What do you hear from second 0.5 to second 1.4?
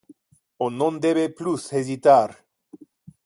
On non debe